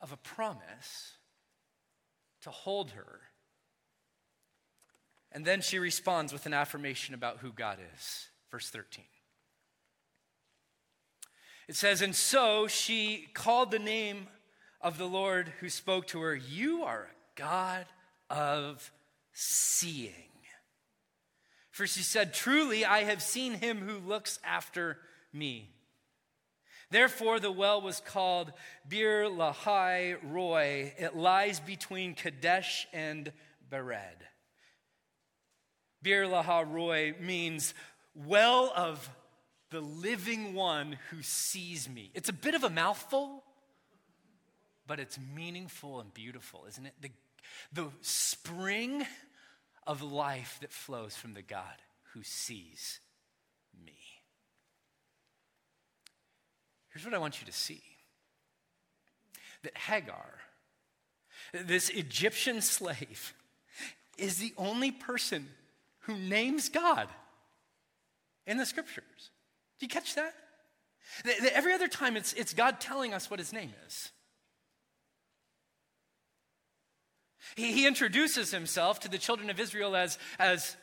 [0.00, 1.12] of a promise
[2.42, 3.20] to hold her.
[5.32, 8.28] And then she responds with an affirmation about who God is.
[8.50, 9.04] Verse 13.
[11.68, 14.26] It says, And so she called the name
[14.80, 17.86] of the Lord who spoke to her, You are a God
[18.28, 18.90] of
[19.32, 20.14] seeing.
[21.70, 24.98] For she said, Truly, I have seen him who looks after
[25.32, 25.70] me.
[26.90, 28.52] Therefore, the well was called
[28.88, 30.92] Beer Lahai Roi.
[30.98, 33.32] It lies between Kadesh and
[33.70, 34.26] Bered.
[36.02, 37.74] Beer Lahai Roi means
[38.14, 39.08] well of
[39.70, 42.10] the living one who sees me.
[42.14, 43.44] It's a bit of a mouthful,
[44.90, 46.94] but it's meaningful and beautiful, isn't it?
[47.00, 47.10] The,
[47.72, 49.06] the spring
[49.86, 51.62] of life that flows from the God
[52.12, 52.98] who sees
[53.86, 53.94] me.
[56.88, 57.84] Here's what I want you to see
[59.62, 60.40] that Hagar,
[61.52, 63.32] this Egyptian slave,
[64.18, 65.46] is the only person
[66.00, 67.06] who names God
[68.44, 69.30] in the scriptures.
[69.78, 70.34] Do you catch that?
[71.54, 74.10] Every other time, it's, it's God telling us what his name is.
[77.56, 80.76] He, he introduces himself to the children of Israel as, as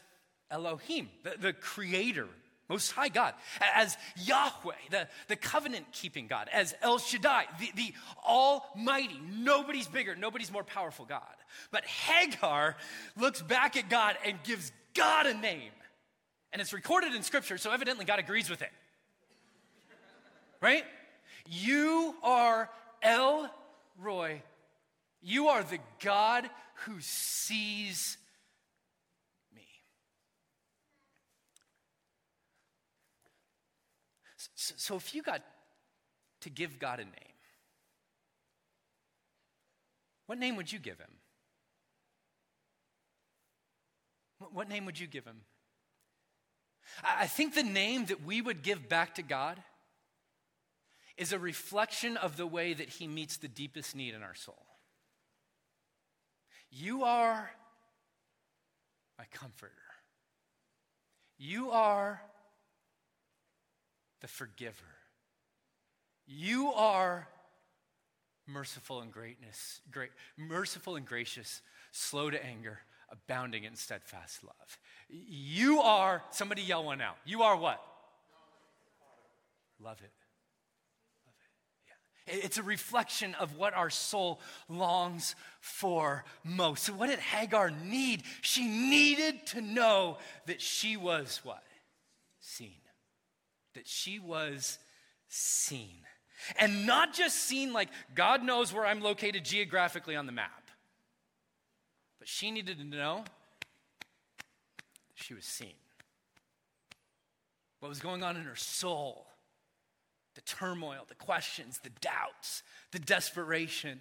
[0.49, 2.27] Elohim, the, the creator,
[2.69, 3.33] most high God,
[3.75, 7.93] as Yahweh, the, the covenant keeping God, as El Shaddai, the, the
[8.27, 9.19] almighty.
[9.29, 11.21] Nobody's bigger, nobody's more powerful God.
[11.71, 12.75] But Hagar
[13.15, 15.71] looks back at God and gives God a name.
[16.51, 18.71] And it's recorded in scripture, so evidently God agrees with it.
[20.61, 20.83] Right?
[21.45, 22.69] You are
[23.01, 23.49] El
[23.99, 24.41] Roi.
[25.27, 26.49] You are the God
[26.85, 28.17] who sees
[29.53, 29.67] me.
[34.55, 35.41] So, so if you got
[36.39, 37.11] to give God a name,
[40.27, 41.11] what name would you give him?
[44.53, 45.41] What name would you give him?
[47.03, 49.61] I think the name that we would give back to God
[51.17, 54.63] is a reflection of the way that he meets the deepest need in our soul.
[56.71, 57.49] You are
[59.17, 59.73] my comforter.
[61.37, 62.21] You are
[64.21, 64.73] the forgiver.
[66.25, 67.27] You are
[68.47, 74.79] merciful and greatness, great, merciful and gracious, slow to anger, abounding in steadfast love.
[75.09, 77.17] You are, somebody yell one out.
[77.25, 77.81] You are what?
[79.79, 80.11] Love it.
[82.27, 86.83] It's a reflection of what our soul longs for most.
[86.83, 88.23] So, what did Hagar need?
[88.41, 91.63] She needed to know that she was what?
[92.39, 92.81] Seen.
[93.75, 94.77] That she was
[95.29, 96.01] seen.
[96.59, 100.69] And not just seen like God knows where I'm located geographically on the map,
[102.19, 103.23] but she needed to know
[105.15, 105.73] she was seen.
[107.79, 109.26] What was going on in her soul
[110.37, 113.99] the turmoil, the questions, the doubts, the desperation.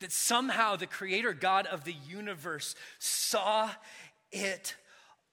[0.00, 3.70] That somehow the creator God of the universe saw
[4.30, 4.74] it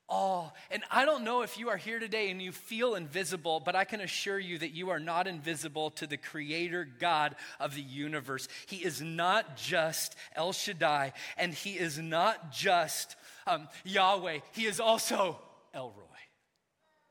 [0.07, 0.55] all.
[0.69, 3.83] And I don't know if you are here today and you feel invisible, but I
[3.83, 8.47] can assure you that you are not invisible to the creator God of the universe.
[8.67, 13.17] He is not just El Shaddai, and he is not just
[13.47, 15.37] um, Yahweh, he is also
[15.73, 16.05] El Roi.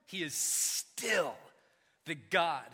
[0.07, 1.35] He is still
[2.07, 2.67] the God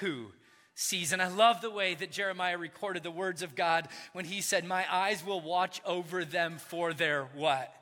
[0.00, 0.26] who
[0.74, 1.12] sees.
[1.12, 4.64] And I love the way that Jeremiah recorded the words of God when he said,
[4.64, 7.72] My eyes will watch over them for their what?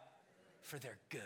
[0.63, 1.21] For their good.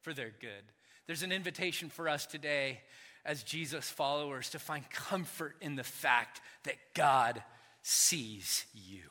[0.00, 0.64] For their good.
[1.06, 2.80] There's an invitation for us today
[3.24, 7.42] as Jesus followers to find comfort in the fact that God
[7.82, 9.02] sees you.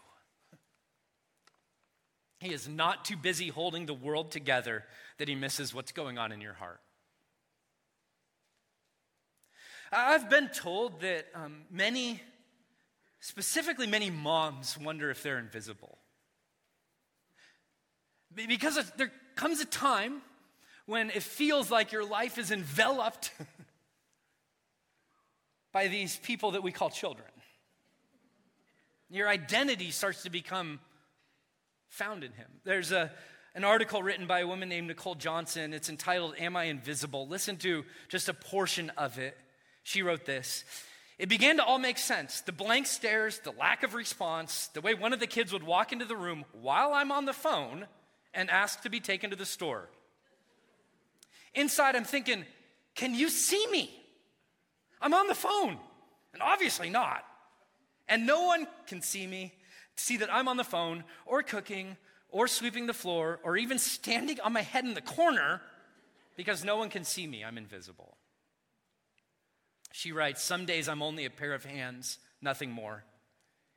[2.40, 4.84] He is not too busy holding the world together
[5.20, 6.80] that he misses what's going on in your heart.
[9.91, 12.21] I've been told that um, many,
[13.19, 15.97] specifically many moms, wonder if they're invisible.
[18.34, 20.21] Because there comes a time
[20.86, 23.32] when it feels like your life is enveloped
[25.73, 27.27] by these people that we call children.
[29.10, 30.80] Your identity starts to become
[31.89, 32.47] found in Him.
[32.63, 33.12] There's a,
[33.56, 35.73] an article written by a woman named Nicole Johnson.
[35.73, 37.27] It's entitled, Am I Invisible?
[37.27, 39.38] Listen to just a portion of it.
[39.84, 40.63] She wrote this.
[41.17, 42.41] It began to all make sense.
[42.41, 45.91] The blank stares, the lack of response, the way one of the kids would walk
[45.93, 47.86] into the room while I'm on the phone
[48.34, 49.89] and ask to be taken to the store.
[51.53, 52.45] Inside, I'm thinking,
[52.95, 53.91] can you see me?
[55.01, 55.77] I'm on the phone,
[56.34, 57.23] and obviously not.
[58.07, 59.53] And no one can see me,
[59.95, 61.97] see that I'm on the phone or cooking
[62.29, 65.61] or sweeping the floor or even standing on my head in the corner
[66.36, 67.43] because no one can see me.
[67.43, 68.17] I'm invisible.
[69.92, 73.04] She writes, Some days I'm only a pair of hands, nothing more.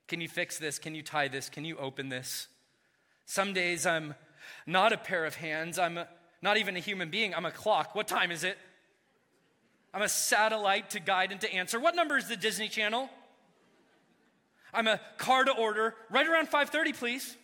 [0.06, 0.78] Can you fix this?
[0.78, 1.48] Can you tie this?
[1.48, 2.48] Can you open this?
[3.26, 4.14] Some days I'm
[4.66, 5.78] not a pair of hands.
[5.78, 6.08] I'm a,
[6.42, 7.34] not even a human being.
[7.34, 7.94] I'm a clock.
[7.94, 8.58] What time is it?
[9.94, 11.78] I'm a satellite to guide and to answer.
[11.80, 13.08] What number is the Disney Channel?
[14.72, 15.94] I'm a car to order.
[16.10, 17.36] Right around 5:30, please.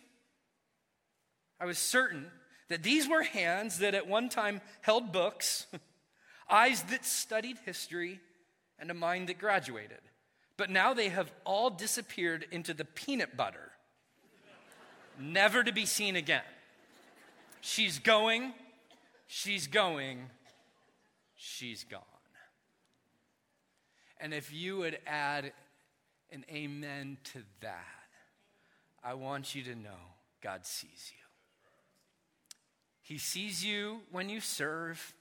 [1.59, 2.29] I was certain
[2.67, 5.67] that these were hands that at one time held books,
[6.49, 8.19] eyes that studied history,
[8.81, 9.99] and a mind that graduated.
[10.57, 13.71] But now they have all disappeared into the peanut butter,
[15.19, 16.41] never to be seen again.
[17.61, 18.53] She's going,
[19.27, 20.29] she's going,
[21.35, 22.01] she's gone.
[24.19, 25.51] And if you would add
[26.31, 27.85] an amen to that,
[29.03, 29.89] I want you to know
[30.41, 31.17] God sees you.
[33.01, 35.13] He sees you when you serve,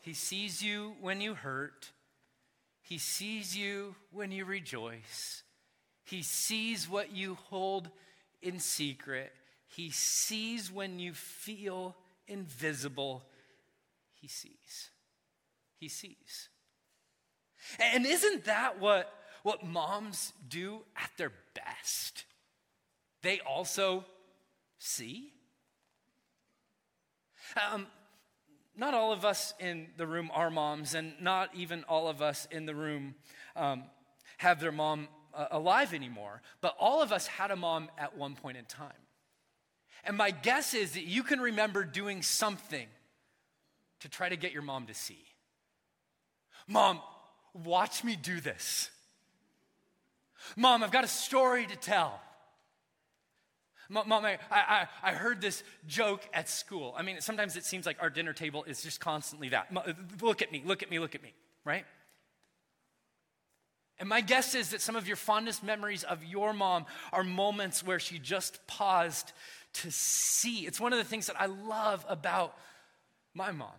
[0.00, 1.92] He sees you when you hurt,
[2.86, 5.42] He sees you when you rejoice,
[6.04, 7.90] He sees what you hold
[8.40, 9.32] in secret,
[9.66, 11.96] He sees when you feel
[12.28, 13.24] invisible.
[14.14, 14.90] He sees.
[15.78, 16.48] He sees.
[17.80, 19.12] And isn't that what,
[19.42, 22.24] what moms do at their best?
[23.22, 24.04] They also
[24.78, 25.32] see.
[27.72, 27.88] Um,
[28.76, 32.46] not all of us in the room are moms, and not even all of us
[32.50, 33.14] in the room
[33.54, 33.84] um,
[34.38, 36.42] have their mom uh, alive anymore.
[36.60, 38.92] But all of us had a mom at one point in time.
[40.04, 42.86] And my guess is that you can remember doing something
[44.00, 45.24] to try to get your mom to see.
[46.68, 47.00] Mom,
[47.64, 48.90] watch me do this.
[50.54, 52.20] Mom, I've got a story to tell.
[53.88, 56.94] Mom, I, I, I heard this joke at school.
[56.96, 59.68] I mean, sometimes it seems like our dinner table is just constantly that.
[60.20, 61.32] Look at me, look at me, look at me,
[61.64, 61.84] right?
[63.98, 67.84] And my guess is that some of your fondest memories of your mom are moments
[67.84, 69.32] where she just paused
[69.74, 70.66] to see.
[70.66, 72.56] It's one of the things that I love about
[73.34, 73.70] my mom.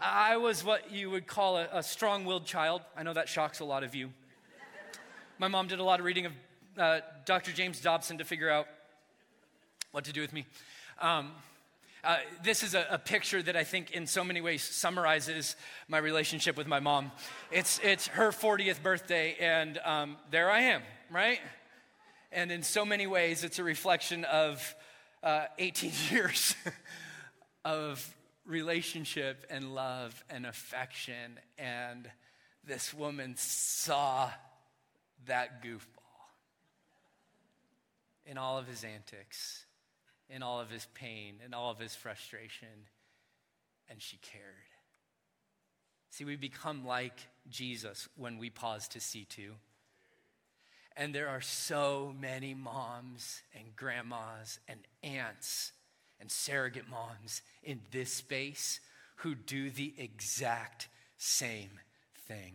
[0.00, 2.82] I was what you would call a, a strong willed child.
[2.96, 4.10] I know that shocks a lot of you.
[5.38, 6.32] My mom did a lot of reading of
[6.78, 7.52] uh, Dr.
[7.52, 8.66] James Dobson to figure out
[9.90, 10.46] what to do with me.
[11.00, 11.32] Um,
[12.04, 15.56] uh, this is a, a, picture that I think, in so many ways, summarizes
[15.88, 17.10] my relationship with my mom.
[17.50, 21.40] It's, it's her 40th birthday, and um, there I am, right?
[22.30, 24.74] And in so many ways, it's a reflection of
[25.22, 26.54] uh, 18 years
[27.64, 28.14] of
[28.46, 31.40] relationship and love and affection.
[31.58, 32.08] And
[32.64, 34.30] this woman saw
[35.26, 35.97] that goofball
[38.28, 39.64] in all of his antics,
[40.28, 42.68] in all of his pain, in all of his frustration,
[43.88, 44.44] and she cared.
[46.10, 47.18] See, we become like
[47.48, 49.54] Jesus when we pause to see too.
[50.96, 55.72] And there are so many moms and grandmas and aunts
[56.20, 58.80] and surrogate moms in this space
[59.16, 61.70] who do the exact same
[62.26, 62.54] thing.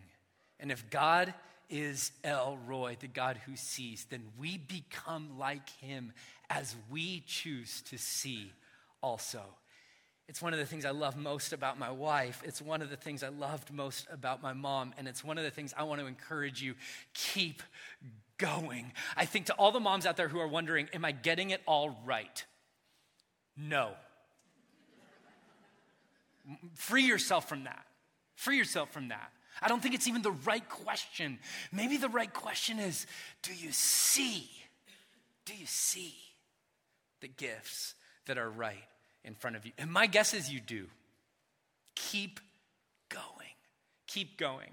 [0.60, 1.34] And if God
[1.74, 6.14] is El Roi, the God who sees, then we become like him
[6.48, 8.52] as we choose to see
[9.02, 9.42] also.
[10.30, 12.44] It's one of the things I love most about my wife.
[12.46, 14.94] It's one of the things I loved most about my mom.
[15.00, 16.76] And it's one of the things I want to encourage you
[17.14, 17.64] keep
[18.38, 18.94] going.
[19.18, 21.62] I think to all the moms out there who are wondering, am I getting it
[21.66, 22.46] all right?
[23.58, 23.94] No.
[26.76, 27.86] Free yourself from that.
[28.36, 29.32] Free yourself from that.
[29.62, 31.40] I don't think it's even the right question.
[31.72, 33.06] Maybe the right question is
[33.42, 34.50] do you see?
[35.46, 36.16] Do you see
[37.22, 37.96] the gifts
[38.26, 38.84] that are right
[39.24, 39.72] in front of you?
[39.78, 40.88] And my guess is you do.
[41.96, 42.40] Keep
[43.10, 43.24] going.
[44.08, 44.72] Keep going.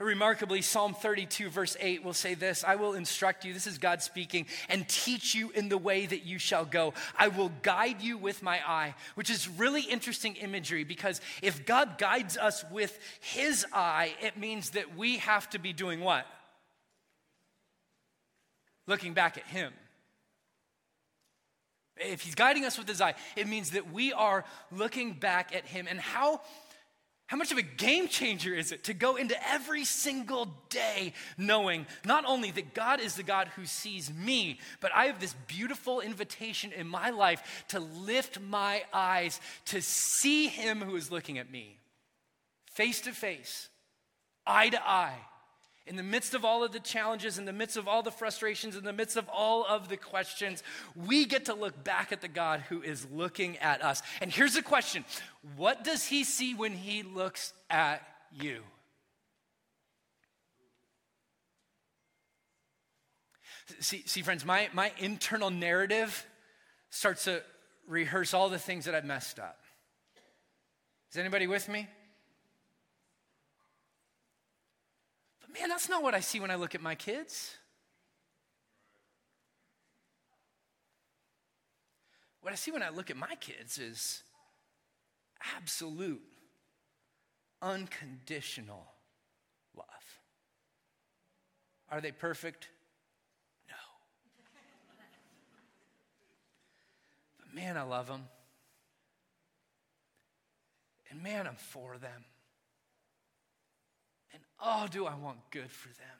[0.00, 4.02] Remarkably, Psalm 32, verse 8 will say this I will instruct you, this is God
[4.02, 6.94] speaking, and teach you in the way that you shall go.
[7.16, 11.98] I will guide you with my eye, which is really interesting imagery because if God
[11.98, 16.26] guides us with his eye, it means that we have to be doing what?
[18.86, 19.72] Looking back at him.
[21.96, 25.64] If he's guiding us with his eye, it means that we are looking back at
[25.64, 25.86] him.
[25.88, 26.42] And how
[27.26, 31.86] how much of a game changer is it to go into every single day knowing
[32.04, 36.00] not only that God is the God who sees me, but I have this beautiful
[36.00, 41.50] invitation in my life to lift my eyes to see Him who is looking at
[41.50, 41.78] me
[42.76, 43.70] face to face,
[44.46, 45.18] eye to eye.
[45.86, 48.74] In the midst of all of the challenges, in the midst of all the frustrations,
[48.74, 50.64] in the midst of all of the questions,
[50.96, 54.02] we get to look back at the God who is looking at us.
[54.20, 55.04] And here's the question
[55.56, 58.62] What does he see when he looks at you?
[63.80, 66.26] See, see friends, my, my internal narrative
[66.90, 67.42] starts to
[67.86, 69.58] rehearse all the things that I've messed up.
[71.10, 71.88] Is anybody with me?
[75.58, 77.56] Man, that's not what I see when I look at my kids.
[82.40, 84.22] What I see when I look at my kids is
[85.56, 86.22] absolute,
[87.60, 88.86] unconditional
[89.76, 89.86] love.
[91.90, 92.68] Are they perfect?
[93.68, 93.74] No.
[97.38, 98.24] But man, I love them.
[101.10, 102.24] And man, I'm for them.
[104.60, 106.16] Oh, do I want good for them.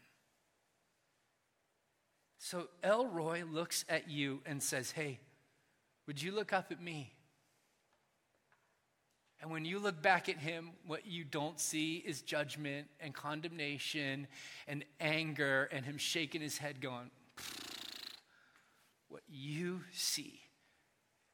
[2.38, 5.18] So El Roi looks at you and says, Hey,
[6.06, 7.12] would you look up at me?
[9.40, 14.26] And when you look back at him, what you don't see is judgment and condemnation
[14.66, 17.10] and anger and him shaking his head, going,
[19.08, 20.40] What you see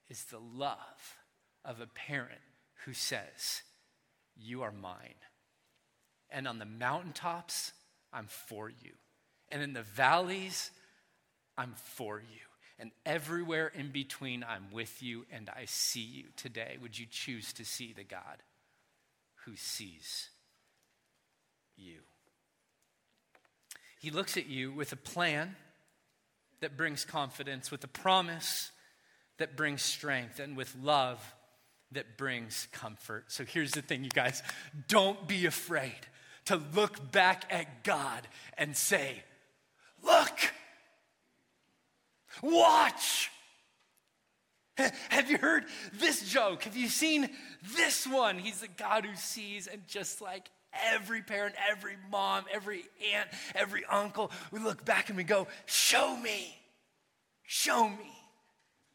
[0.08, 1.16] is the love
[1.64, 2.40] of a parent
[2.84, 3.62] who says,
[4.36, 5.14] You are mine.
[6.32, 7.72] And on the mountaintops,
[8.12, 8.92] I'm for you.
[9.50, 10.70] And in the valleys,
[11.56, 12.40] I'm for you.
[12.78, 16.78] And everywhere in between, I'm with you and I see you today.
[16.80, 18.42] Would you choose to see the God
[19.44, 20.30] who sees
[21.76, 21.98] you?
[24.00, 25.54] He looks at you with a plan
[26.60, 28.72] that brings confidence, with a promise
[29.38, 31.34] that brings strength and with love
[31.92, 33.30] that brings comfort.
[33.30, 34.42] So here's the thing, you guys
[34.88, 35.92] don't be afraid
[36.46, 38.26] to look back at God
[38.58, 39.22] and say,
[40.02, 40.52] Look,
[42.42, 43.30] watch.
[45.10, 46.64] Have you heard this joke?
[46.64, 47.28] Have you seen
[47.76, 48.38] this one?
[48.38, 50.50] He's the God who sees, and just like
[50.92, 52.84] every parent, every mom, every
[53.14, 56.56] aunt, every uncle, we look back and we go, Show me,
[57.44, 58.12] show me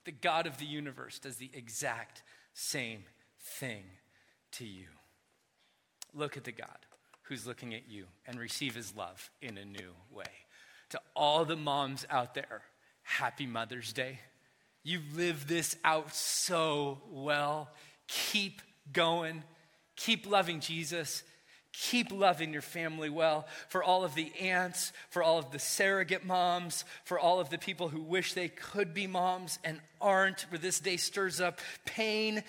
[0.04, 2.24] the God of the universe does the exact
[2.54, 3.04] same
[3.40, 3.84] thing
[4.54, 4.88] to you.
[6.14, 6.87] Look at the God
[7.28, 10.24] who's looking at you and receive his love in a new way.
[10.90, 12.62] To all the moms out there,
[13.04, 14.20] happy Mother's Day.
[14.84, 17.70] You've lived this out so well.
[18.08, 18.62] Keep
[18.94, 19.44] going.
[19.98, 21.24] Keep loving Jesus.
[21.74, 23.46] Keep loving your family well.
[23.68, 27.58] For all of the aunts, for all of the surrogate moms, for all of the
[27.58, 32.44] people who wish they could be moms and aren't, where this day stirs up pain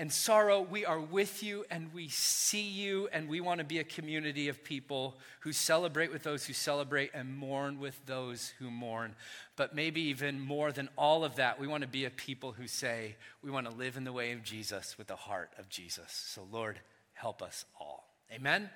[0.00, 3.80] and sorrow, we are with you and we see you, and we want to be
[3.80, 8.70] a community of people who celebrate with those who celebrate and mourn with those who
[8.70, 9.14] mourn.
[9.56, 12.66] But maybe even more than all of that, we want to be a people who
[12.66, 16.10] say, we want to live in the way of Jesus with the heart of Jesus.
[16.10, 16.80] So, Lord,
[17.12, 18.08] help us all.
[18.32, 18.70] Amen?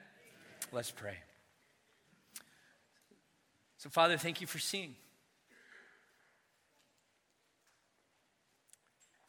[0.72, 1.16] Let's pray.
[3.78, 4.94] So, Father, thank you for seeing,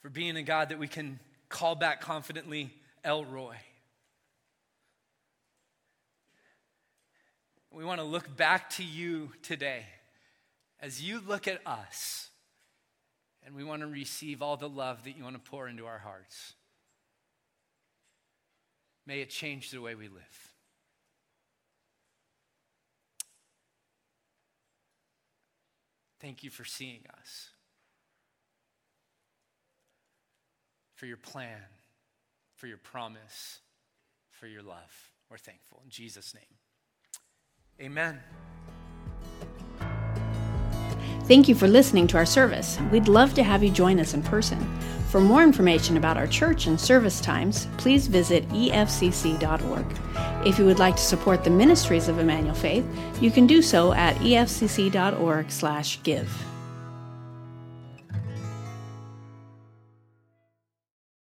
[0.02, 2.74] for being a God that we can call back confidently,
[3.04, 3.56] El Roi.
[7.72, 9.86] We want to look back to you today
[10.80, 12.30] as you look at us,
[13.46, 16.00] and we want to receive all the love that you want to pour into our
[16.00, 16.54] hearts.
[19.06, 20.54] May it change the way we live.
[26.22, 27.50] Thank you for seeing us,
[30.96, 31.62] for your plan,
[32.56, 33.60] for your promise,
[34.30, 35.12] for your love.
[35.30, 35.82] We're thankful.
[35.84, 36.58] In Jesus' name,
[37.82, 38.20] amen.
[41.26, 42.78] Thank you for listening to our service.
[42.92, 44.60] We'd love to have you join us in person.
[45.10, 49.86] For more information about our church and service times, please visit efcc.org.
[50.46, 52.86] If you would like to support the ministries of Emmanuel Faith,
[53.22, 54.96] you can do so at efcc.org/give.